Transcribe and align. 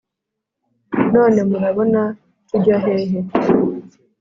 none 1.13 1.39
murabona 1.49 2.01
tujya 2.47 2.77
hehe? 2.83 3.19